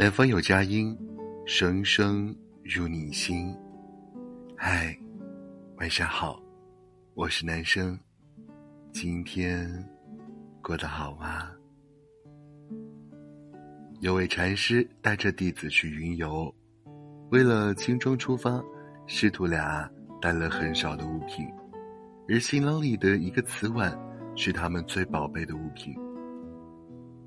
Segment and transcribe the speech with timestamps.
[0.00, 0.96] 南方有佳音，
[1.44, 3.54] 声声入你心。
[4.56, 4.96] 嗨，
[5.76, 6.40] 晚上好，
[7.12, 8.00] 我是男生，
[8.92, 9.68] 今天
[10.62, 11.50] 过得好吗？
[14.00, 16.50] 有位禅师带着弟子去云游，
[17.30, 18.58] 为了轻装出发，
[19.06, 19.86] 师徒俩
[20.18, 21.46] 带了很少的物品，
[22.26, 23.94] 而行囊里的一个瓷碗
[24.34, 25.94] 是他们最宝贝的物品。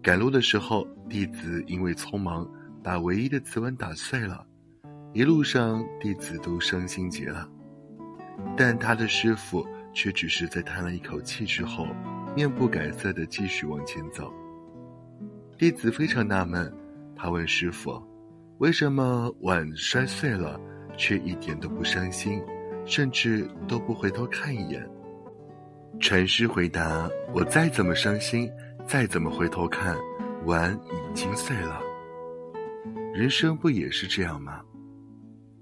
[0.01, 2.49] 赶路的时候，弟子因为匆忙。
[2.83, 4.45] 把唯一的瓷碗打碎了，
[5.13, 7.49] 一路上弟子都伤心极了，
[8.57, 11.87] 但他的师傅却只是在叹了一口气之后，
[12.35, 14.33] 面不改色的继续往前走。
[15.57, 16.71] 弟子非常纳闷，
[17.15, 18.01] 他问师傅
[18.59, 20.59] ：“为什么碗摔碎了，
[20.97, 22.43] 却一点都不伤心，
[22.85, 24.85] 甚至都不回头看一眼？”
[26.01, 28.51] 禅师回答：“我再怎么伤心，
[28.85, 29.95] 再怎么回头看，
[30.43, 31.79] 碗已经碎了。”
[33.13, 34.59] 人生不也是这样吗？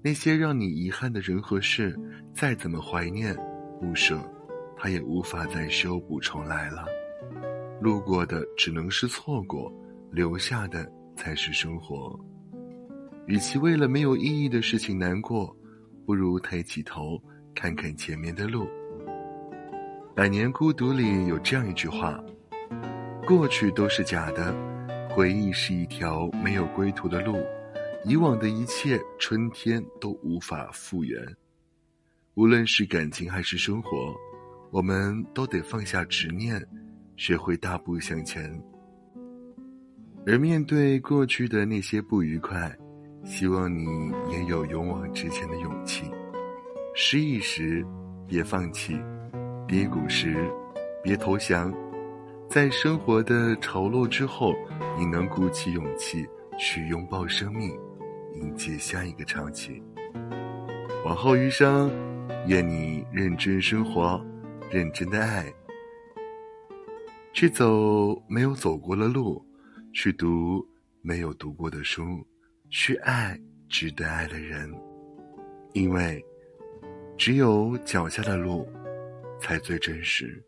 [0.02, 1.94] 那些让你遗憾的人和事，
[2.32, 3.36] 再怎么怀念
[3.78, 4.18] 不舍，
[4.74, 6.86] 它也无法再修补重来了。
[7.78, 9.70] 路过的只能是错过，
[10.10, 12.18] 留下的才是生活。
[13.26, 15.54] 与其为了没有意义的事情难过，
[16.06, 17.22] 不如抬起头
[17.54, 18.64] 看看前面的路。
[20.16, 22.18] 《百年孤独》里有这样一句话
[23.28, 24.56] ：“过去都是假的。”
[25.14, 27.36] 回忆是一条没有归途的路，
[28.02, 31.22] 以往的一切春天都无法复原。
[32.32, 34.14] 无论是感情还是生活，
[34.70, 36.66] 我们都得放下执念，
[37.16, 38.58] 学会大步向前。
[40.26, 42.74] 而面对过去的那些不愉快，
[43.22, 43.84] 希望你
[44.30, 46.10] 也有勇往直前的勇气。
[46.94, 47.84] 失意时，
[48.26, 48.96] 别放弃；
[49.68, 50.50] 低谷时，
[51.02, 51.70] 别投降。
[52.52, 54.54] 在生活的潮落之后，
[54.98, 57.70] 你能鼓起勇气去拥抱生命，
[58.34, 59.82] 迎接下一个潮起。
[61.02, 61.90] 往后余生，
[62.46, 64.22] 愿你认真生活，
[64.70, 65.50] 认真的爱，
[67.32, 69.42] 去走没有走过的路，
[69.94, 70.62] 去读
[71.00, 72.22] 没有读过的书，
[72.68, 73.34] 去爱
[73.66, 74.70] 值得爱的人，
[75.72, 76.22] 因为
[77.16, 78.68] 只有脚下的路，
[79.40, 80.44] 才最真实。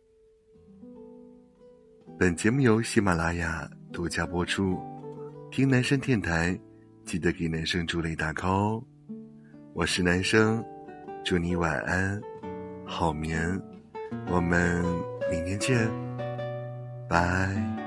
[2.16, 4.80] 本节目由喜马拉雅独家播出，
[5.50, 6.56] 听男生电台，
[7.04, 8.84] 记得给男生助力打 call 哦。
[9.72, 10.64] 我是男生，
[11.24, 12.20] 祝你晚安，
[12.84, 13.60] 好眠，
[14.28, 14.84] 我们
[15.28, 15.90] 明天见，
[17.08, 17.83] 拜。